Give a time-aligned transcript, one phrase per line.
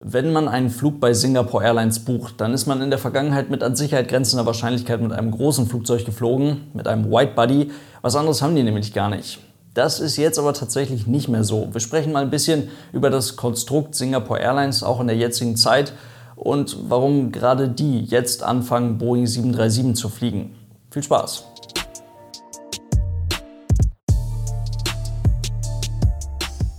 [0.00, 3.62] Wenn man einen Flug bei Singapore Airlines bucht, dann ist man in der Vergangenheit mit
[3.62, 7.70] an Sicherheit grenzender Wahrscheinlichkeit mit einem großen Flugzeug geflogen, mit einem Whitebody.
[8.02, 9.38] Was anderes haben die nämlich gar nicht.
[9.72, 11.68] Das ist jetzt aber tatsächlich nicht mehr so.
[11.72, 15.94] Wir sprechen mal ein bisschen über das Konstrukt Singapore Airlines auch in der jetzigen Zeit
[16.34, 20.54] und warum gerade die jetzt anfangen, Boeing 737 zu fliegen.
[20.90, 21.46] Viel Spaß!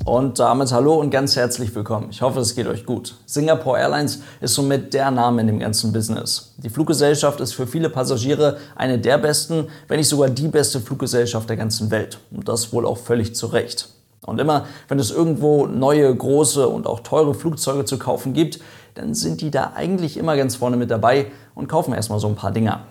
[0.08, 2.08] Und damit hallo und ganz herzlich willkommen.
[2.12, 3.16] Ich hoffe, es geht euch gut.
[3.26, 6.54] Singapore Airlines ist somit der Name in dem ganzen Business.
[6.56, 11.50] Die Fluggesellschaft ist für viele Passagiere eine der besten, wenn nicht sogar die beste Fluggesellschaft
[11.50, 12.20] der ganzen Welt.
[12.32, 13.90] Und das wohl auch völlig zu Recht.
[14.26, 18.62] Und immer, wenn es irgendwo neue, große und auch teure Flugzeuge zu kaufen gibt,
[18.96, 22.36] dann sind die da eigentlich immer ganz vorne mit dabei und kaufen erstmal so ein
[22.36, 22.86] paar Dinger.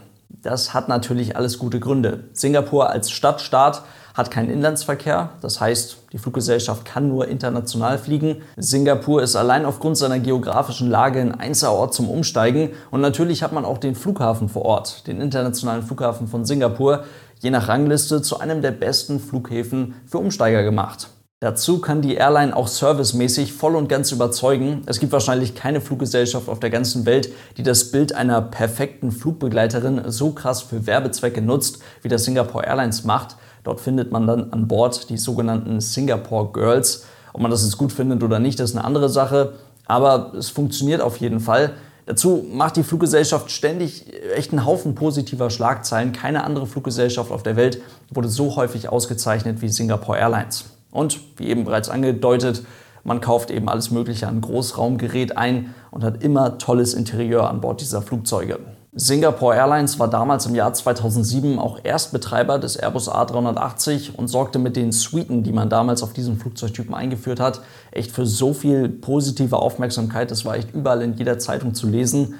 [0.46, 2.20] Das hat natürlich alles gute Gründe.
[2.32, 3.82] Singapur als Stadtstaat
[4.14, 5.30] hat keinen Inlandsverkehr.
[5.40, 8.42] Das heißt, die Fluggesellschaft kann nur international fliegen.
[8.56, 12.70] Singapur ist allein aufgrund seiner geografischen Lage ein einziger Ort zum Umsteigen.
[12.92, 17.02] Und natürlich hat man auch den Flughafen vor Ort, den internationalen Flughafen von Singapur,
[17.40, 21.08] je nach Rangliste zu einem der besten Flughäfen für Umsteiger gemacht.
[21.46, 24.82] Dazu kann die Airline auch servicemäßig voll und ganz überzeugen.
[24.86, 30.10] Es gibt wahrscheinlich keine Fluggesellschaft auf der ganzen Welt, die das Bild einer perfekten Flugbegleiterin
[30.10, 33.36] so krass für Werbezwecke nutzt, wie das Singapore Airlines macht.
[33.62, 37.04] Dort findet man dann an Bord die sogenannten Singapore Girls.
[37.32, 39.52] Ob man das jetzt gut findet oder nicht, ist eine andere Sache.
[39.86, 41.74] Aber es funktioniert auf jeden Fall.
[42.06, 46.10] Dazu macht die Fluggesellschaft ständig echt einen Haufen positiver Schlagzeilen.
[46.10, 50.64] Keine andere Fluggesellschaft auf der Welt wurde so häufig ausgezeichnet wie Singapore Airlines.
[50.96, 52.64] Und wie eben bereits angedeutet,
[53.04, 57.80] man kauft eben alles Mögliche an Großraumgerät ein und hat immer tolles Interieur an Bord
[57.80, 58.58] dieser Flugzeuge.
[58.94, 64.74] Singapore Airlines war damals im Jahr 2007 auch Erstbetreiber des Airbus A380 und sorgte mit
[64.74, 67.60] den Suiten, die man damals auf diesen Flugzeugtypen eingeführt hat,
[67.92, 70.30] echt für so viel positive Aufmerksamkeit.
[70.30, 72.36] Das war echt überall in jeder Zeitung zu lesen,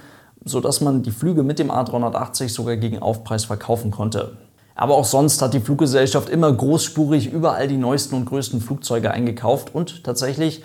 [0.47, 4.39] sodass man die Flüge mit dem A380 sogar gegen Aufpreis verkaufen konnte.
[4.77, 9.75] Aber auch sonst hat die Fluggesellschaft immer großspurig überall die neuesten und größten Flugzeuge eingekauft
[9.75, 10.63] und tatsächlich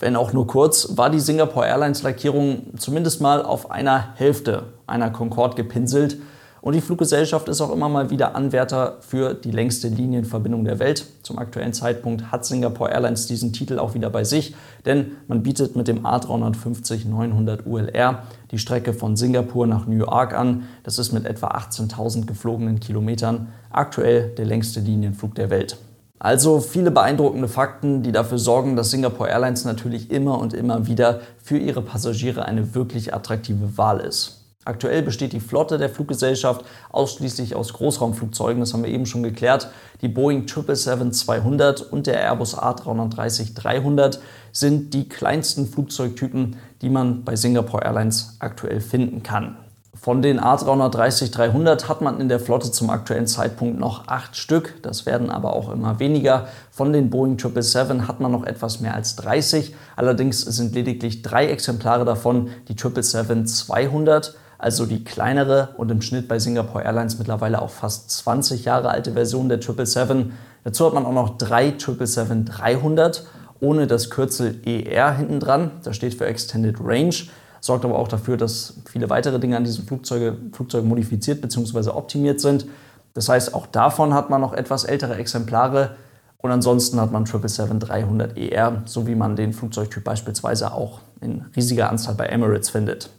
[0.00, 5.10] wenn auch nur kurz, war die Singapore Airlines Lackierung zumindest mal auf einer Hälfte einer
[5.10, 6.18] Concorde gepinselt.
[6.60, 11.06] Und die Fluggesellschaft ist auch immer mal wieder Anwärter für die längste Linienverbindung der Welt.
[11.22, 14.54] Zum aktuellen Zeitpunkt hat Singapore Airlines diesen Titel auch wieder bei sich,
[14.84, 20.64] denn man bietet mit dem A350-900 ULR die Strecke von Singapur nach New York an.
[20.82, 25.76] Das ist mit etwa 18.000 geflogenen Kilometern aktuell der längste Linienflug der Welt.
[26.18, 31.20] Also viele beeindruckende Fakten, die dafür sorgen, dass Singapore Airlines natürlich immer und immer wieder
[31.40, 34.37] für ihre Passagiere eine wirklich attraktive Wahl ist.
[34.64, 39.70] Aktuell besteht die Flotte der Fluggesellschaft ausschließlich aus Großraumflugzeugen, das haben wir eben schon geklärt.
[40.02, 44.18] Die Boeing 777-200 und der Airbus A330-300
[44.52, 49.56] sind die kleinsten Flugzeugtypen, die man bei Singapore Airlines aktuell finden kann.
[49.94, 54.80] Von den A330-300 hat man in der Flotte zum aktuellen Zeitpunkt noch acht Stück.
[54.82, 56.46] Das werden aber auch immer weniger.
[56.70, 59.74] Von den Boeing 777 hat man noch etwas mehr als 30.
[59.96, 66.38] Allerdings sind lediglich drei Exemplare davon die 777-200, also die kleinere und im Schnitt bei
[66.38, 70.32] Singapore Airlines mittlerweile auch fast 20 Jahre alte Version der 777.
[70.64, 73.22] Dazu hat man auch noch drei 777-300
[73.60, 75.70] ohne das Kürzel ER hinten dran.
[75.82, 77.14] Das steht für Extended Range
[77.60, 81.90] sorgt aber auch dafür, dass viele weitere Dinge an diesem Flugzeug modifiziert bzw.
[81.90, 82.66] optimiert sind.
[83.14, 85.96] Das heißt, auch davon hat man noch etwas ältere Exemplare
[86.38, 92.14] und ansonsten hat man 777-300ER, so wie man den Flugzeugtyp beispielsweise auch in riesiger Anzahl
[92.14, 93.10] bei Emirates findet.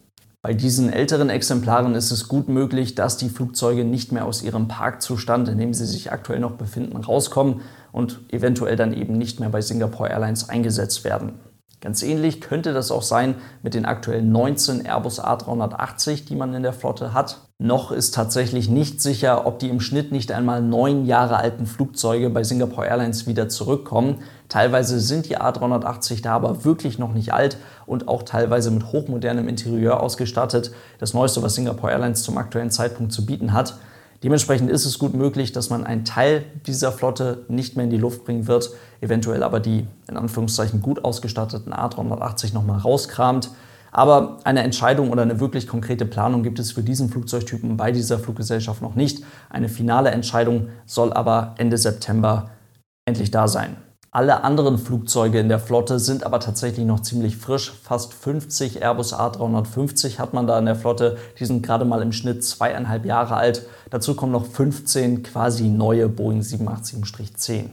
[0.42, 4.70] Bei diesen älteren Exemplaren ist es gut möglich, dass die Flugzeuge nicht mehr aus ihrem
[4.70, 7.60] Parkzustand, in dem sie sich aktuell noch befinden, rauskommen
[7.92, 11.34] und eventuell dann eben nicht mehr bei Singapore Airlines eingesetzt werden.
[11.82, 16.62] Ganz ähnlich könnte das auch sein mit den aktuellen 19 Airbus A380, die man in
[16.62, 17.40] der Flotte hat.
[17.58, 22.30] Noch ist tatsächlich nicht sicher, ob die im Schnitt nicht einmal neun Jahre alten Flugzeuge
[22.30, 24.20] bei Singapore Airlines wieder zurückkommen.
[24.50, 29.48] Teilweise sind die A380 da aber wirklich noch nicht alt und auch teilweise mit hochmodernem
[29.48, 30.72] Interieur ausgestattet.
[31.00, 33.78] Das Neueste, was Singapore Airlines zum aktuellen Zeitpunkt zu bieten hat.
[34.24, 37.98] Dementsprechend ist es gut möglich, dass man einen Teil dieser Flotte nicht mehr in die
[37.98, 43.52] Luft bringen wird, eventuell aber die in Anführungszeichen gut ausgestatteten A380 nochmal rauskramt.
[43.92, 48.20] Aber eine Entscheidung oder eine wirklich konkrete Planung gibt es für diesen Flugzeugtypen bei dieser
[48.20, 49.24] Fluggesellschaft noch nicht.
[49.50, 52.52] Eine finale Entscheidung soll aber Ende September
[53.06, 53.78] endlich da sein.
[54.12, 57.72] Alle anderen Flugzeuge in der Flotte sind aber tatsächlich noch ziemlich frisch.
[57.72, 61.18] Fast 50 Airbus A350 hat man da in der Flotte.
[61.40, 63.68] Die sind gerade mal im Schnitt zweieinhalb Jahre alt.
[63.92, 67.66] Dazu kommen noch 15 quasi neue Boeing 787-10.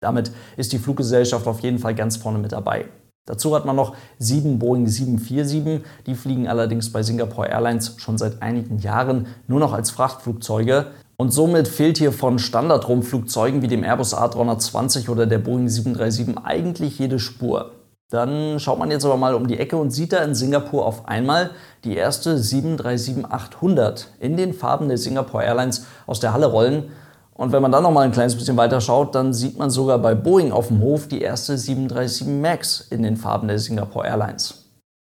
[0.00, 2.86] Damit ist die Fluggesellschaft auf jeden Fall ganz vorne mit dabei.
[3.26, 8.40] Dazu hat man noch sieben Boeing 747, die fliegen allerdings bei Singapore Airlines schon seit
[8.40, 10.86] einigen Jahren nur noch als Frachtflugzeuge.
[11.22, 16.98] Und somit fehlt hier von Standardrumpfflugzeugen wie dem Airbus A320 oder der Boeing 737 eigentlich
[16.98, 17.70] jede Spur.
[18.10, 21.06] Dann schaut man jetzt aber mal um die Ecke und sieht da in Singapur auf
[21.06, 21.52] einmal
[21.84, 26.90] die erste 737-800 in den Farben der Singapore Airlines aus der Halle rollen.
[27.34, 29.98] Und wenn man dann noch mal ein kleines bisschen weiter schaut, dann sieht man sogar
[29.98, 34.61] bei Boeing auf dem Hof die erste 737 MAX in den Farben der Singapore Airlines.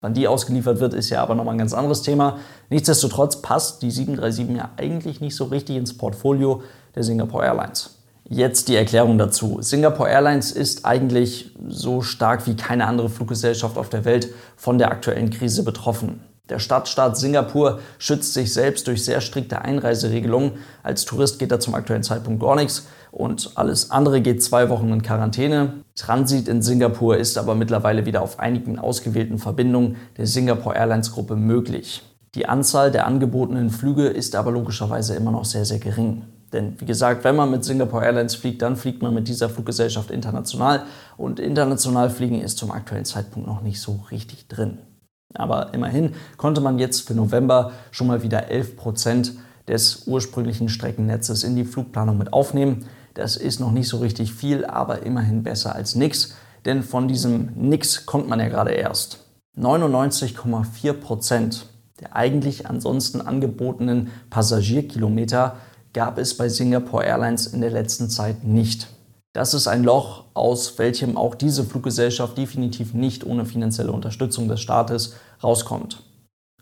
[0.04, 2.36] Wann die ausgeliefert wird, ist ja aber noch mal ein ganz anderes Thema.
[2.68, 6.60] Nichtsdestotrotz passt die 737 ja eigentlich nicht so richtig ins Portfolio
[6.94, 7.96] der Singapore Airlines.
[8.28, 9.62] Jetzt die Erklärung dazu.
[9.62, 14.28] Singapore Airlines ist eigentlich so stark wie keine andere Fluggesellschaft auf der Welt
[14.58, 16.20] von der aktuellen Krise betroffen.
[16.50, 20.52] Der Stadtstaat Singapur schützt sich selbst durch sehr strikte Einreiseregelungen.
[20.82, 24.92] Als Tourist geht da zum aktuellen Zeitpunkt gar nichts und alles andere geht zwei Wochen
[24.92, 25.84] in Quarantäne.
[25.94, 31.34] Transit in Singapur ist aber mittlerweile wieder auf einigen ausgewählten Verbindungen der Singapore Airlines Gruppe
[31.34, 32.02] möglich.
[32.34, 36.24] Die Anzahl der angebotenen Flüge ist aber logischerweise immer noch sehr, sehr gering.
[36.52, 40.10] Denn wie gesagt, wenn man mit Singapore Airlines fliegt, dann fliegt man mit dieser Fluggesellschaft
[40.10, 40.82] international.
[41.16, 44.78] Und international fliegen ist zum aktuellen Zeitpunkt noch nicht so richtig drin.
[45.34, 49.32] Aber immerhin konnte man jetzt für November schon mal wieder 11 Prozent
[49.68, 52.86] des ursprünglichen Streckennetzes in die Flugplanung mit aufnehmen.
[53.14, 56.34] Das ist noch nicht so richtig viel, aber immerhin besser als nichts.
[56.64, 59.18] Denn von diesem Nix kommt man ja gerade erst.
[59.56, 61.66] 99,4 Prozent
[62.00, 65.56] der eigentlich ansonsten angebotenen Passagierkilometer
[65.92, 68.88] gab es bei Singapore Airlines in der letzten Zeit nicht.
[69.34, 74.60] Das ist ein Loch, aus welchem auch diese Fluggesellschaft definitiv nicht ohne finanzielle Unterstützung des
[74.60, 76.04] Staates rauskommt.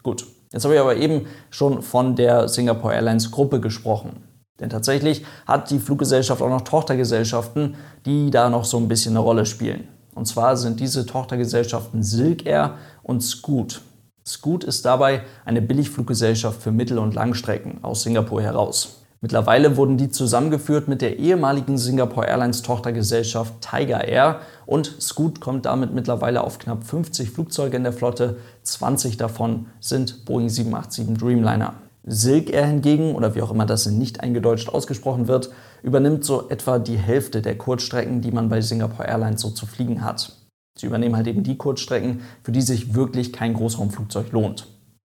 [0.03, 4.23] Gut, jetzt habe ich aber eben schon von der Singapore Airlines Gruppe gesprochen.
[4.59, 7.77] Denn tatsächlich hat die Fluggesellschaft auch noch Tochtergesellschaften,
[8.07, 9.87] die da noch so ein bisschen eine Rolle spielen.
[10.15, 13.83] Und zwar sind diese Tochtergesellschaften Silk Air und Scoot.
[14.27, 19.02] Scoot ist dabei eine Billigfluggesellschaft für Mittel- und Langstrecken aus Singapur heraus.
[19.25, 25.65] Mittlerweile wurden die zusammengeführt mit der ehemaligen Singapore Airlines Tochtergesellschaft Tiger Air und Scoot kommt
[25.65, 28.39] damit mittlerweile auf knapp 50 Flugzeuge in der Flotte.
[28.65, 31.75] 20 davon sind Boeing 787 Dreamliner.
[32.05, 35.51] Silk Air hingegen, oder wie auch immer das nicht eingedeutscht ausgesprochen wird,
[35.85, 40.03] übernimmt so etwa die Hälfte der Kurzstrecken, die man bei Singapore Airlines so zu fliegen
[40.03, 40.33] hat.
[40.77, 44.67] Sie übernehmen halt eben die Kurzstrecken, für die sich wirklich kein Großraumflugzeug lohnt.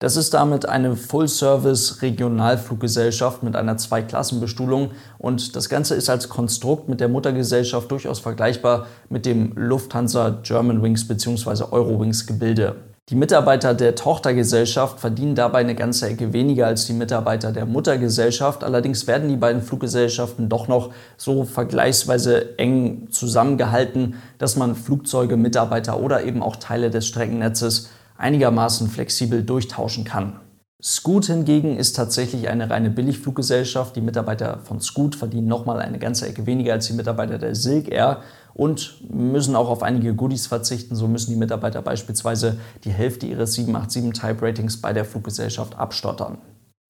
[0.04, 7.00] Das ist damit eine Full-Service-Regionalfluggesellschaft mit einer Zweiklassenbestuhlung und das Ganze ist als Konstrukt mit
[7.00, 11.64] der Muttergesellschaft durchaus vergleichbar mit dem Lufthansa Germanwings bzw.
[11.70, 12.76] Eurowings Gebilde.
[13.08, 18.62] Die Mitarbeiter der Tochtergesellschaft verdienen dabei eine ganze Ecke weniger als die Mitarbeiter der Muttergesellschaft.
[18.62, 25.98] Allerdings werden die beiden Fluggesellschaften doch noch so vergleichsweise eng zusammengehalten, dass man Flugzeuge, Mitarbeiter
[25.98, 30.40] oder eben auch Teile des Streckennetzes einigermaßen flexibel durchtauschen kann.
[30.82, 33.96] Scoot hingegen ist tatsächlich eine reine Billigfluggesellschaft.
[33.96, 37.90] Die Mitarbeiter von Scoot verdienen nochmal eine ganze Ecke weniger als die Mitarbeiter der Silk
[37.90, 38.20] Air
[38.52, 40.94] und müssen auch auf einige Goodies verzichten.
[40.94, 46.36] So müssen die Mitarbeiter beispielsweise die Hälfte ihres 787 Type Ratings bei der Fluggesellschaft abstottern.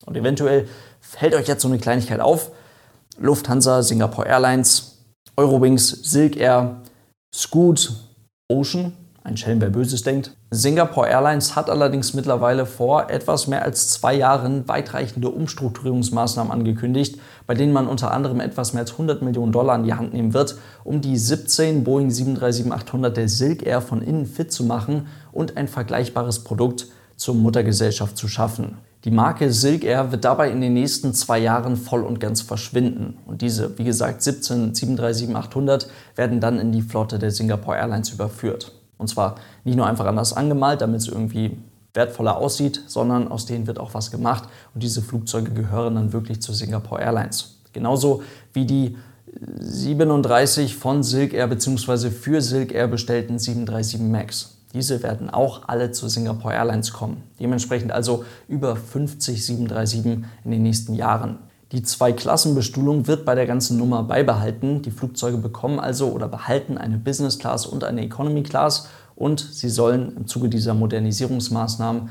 [0.05, 0.67] Und eventuell
[1.01, 2.51] fällt euch jetzt so eine Kleinigkeit auf.
[3.19, 4.99] Lufthansa, Singapore Airlines,
[5.37, 6.83] Eurowings, Silk Air,
[7.33, 7.93] Scoot,
[8.49, 8.93] Ocean
[9.25, 10.37] ein Schelm, wer Böses denkt.
[10.51, 17.55] Singapore Airlines hat allerdings mittlerweile vor etwas mehr als zwei Jahren weitreichende Umstrukturierungsmaßnahmen angekündigt, bei
[17.55, 20.59] denen man unter anderem etwas mehr als 100 Millionen Dollar in die Hand nehmen wird,
[20.85, 25.69] um die 17 Boeing 737-800 der Silk Air von innen fit zu machen und ein
[25.69, 28.77] vergleichbares Produkt zur Muttergesellschaft zu schaffen.
[29.05, 33.19] Die Marke Silk Air wird dabei in den nächsten zwei Jahren voll und ganz verschwinden.
[33.25, 38.73] Und diese, wie gesagt, 17 737-800 werden dann in die Flotte der Singapore Airlines überführt.
[39.05, 39.35] Und zwar
[39.65, 41.59] nicht nur einfach anders angemalt, damit es irgendwie
[41.93, 44.45] wertvoller aussieht, sondern aus denen wird auch was gemacht.
[44.73, 47.57] Und diese Flugzeuge gehören dann wirklich zu Singapore Airlines.
[47.75, 48.23] Genauso
[48.55, 48.97] wie die
[49.61, 52.09] 37 von Silk Air bzw.
[52.09, 54.57] für Silk Air bestellten 737 MAX.
[54.73, 57.23] Diese werden auch alle zu Singapore Airlines kommen.
[57.39, 61.41] Dementsprechend also über 50 737 in den nächsten Jahren.
[61.73, 64.83] Die Zwei-Klassen-Bestuhlung wird bei der ganzen Nummer beibehalten.
[64.83, 69.69] Die Flugzeuge bekommen also oder behalten eine Business Class und eine Economy Class und sie
[69.69, 72.11] sollen im Zuge dieser Modernisierungsmaßnahmen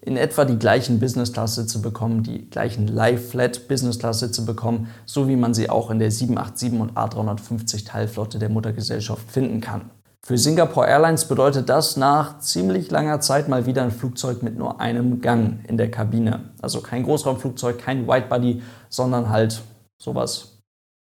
[0.00, 4.42] in etwa die gleichen Business Class Sitze bekommen, die gleichen Live Flat Business Class Sitze
[4.42, 9.62] bekommen, so wie man sie auch in der 787 und A350 Teilflotte der Muttergesellschaft finden
[9.62, 9.90] kann.
[10.26, 14.80] Für Singapore Airlines bedeutet das nach ziemlich langer Zeit mal wieder ein Flugzeug mit nur
[14.80, 16.48] einem Gang in der Kabine.
[16.62, 19.60] Also kein Großraumflugzeug, kein Widebody, sondern halt
[19.98, 20.62] sowas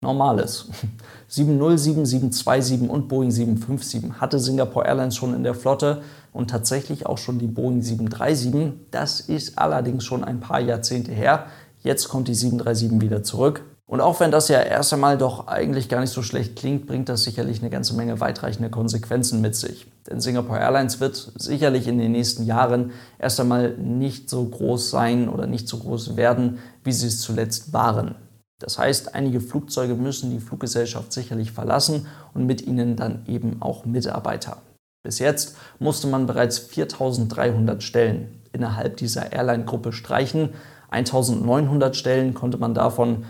[0.02, 0.68] Normales.
[1.28, 6.02] 707, 727 und Boeing 757 hatte Singapore Airlines schon in der Flotte
[6.34, 8.90] und tatsächlich auch schon die Boeing 737.
[8.90, 11.46] Das ist allerdings schon ein paar Jahrzehnte her.
[11.78, 13.62] Jetzt kommt die 737 wieder zurück.
[13.88, 17.08] Und auch wenn das ja erst einmal doch eigentlich gar nicht so schlecht klingt, bringt
[17.08, 19.86] das sicherlich eine ganze Menge weitreichende Konsequenzen mit sich.
[20.06, 25.30] Denn Singapore Airlines wird sicherlich in den nächsten Jahren erst einmal nicht so groß sein
[25.30, 28.14] oder nicht so groß werden, wie sie es zuletzt waren.
[28.58, 33.86] Das heißt, einige Flugzeuge müssen die Fluggesellschaft sicherlich verlassen und mit ihnen dann eben auch
[33.86, 34.58] Mitarbeiter.
[35.02, 40.50] Bis jetzt musste man bereits 4300 Stellen innerhalb dieser Airline-Gruppe streichen.
[40.90, 43.24] 1900 Stellen konnte man davon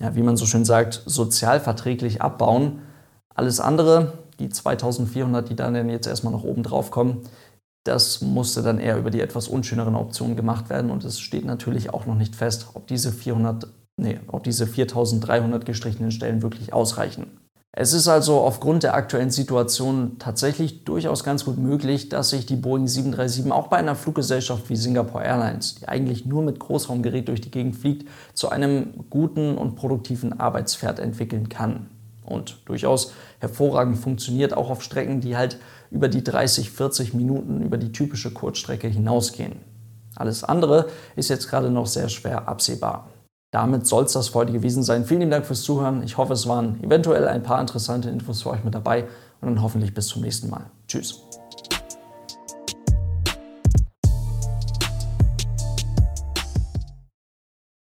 [0.00, 2.82] ja, wie man so schön sagt, sozialverträglich abbauen.
[3.34, 7.22] Alles andere, die 2400, die dann jetzt erstmal noch oben drauf kommen,
[7.84, 11.94] das musste dann eher über die etwas unschöneren Optionen gemacht werden und es steht natürlich
[11.94, 17.38] auch noch nicht fest, ob diese 400, nee, ob diese 4300 gestrichenen Stellen wirklich ausreichen.
[17.72, 22.56] Es ist also aufgrund der aktuellen Situation tatsächlich durchaus ganz gut möglich, dass sich die
[22.56, 27.42] Boeing 737 auch bei einer Fluggesellschaft wie Singapore Airlines, die eigentlich nur mit Großraumgerät durch
[27.42, 31.90] die Gegend fliegt, zu einem guten und produktiven Arbeitspferd entwickeln kann.
[32.24, 35.58] Und durchaus hervorragend funktioniert auch auf Strecken, die halt
[35.90, 39.56] über die 30, 40 Minuten über die typische Kurzstrecke hinausgehen.
[40.16, 43.08] Alles andere ist jetzt gerade noch sehr schwer absehbar.
[43.50, 45.04] Damit soll es das für heute gewesen sein.
[45.04, 46.02] Vielen lieben Dank fürs Zuhören.
[46.02, 49.04] Ich hoffe, es waren eventuell ein paar interessante Infos für euch mit dabei
[49.40, 50.66] und dann hoffentlich bis zum nächsten Mal.
[50.86, 51.22] Tschüss.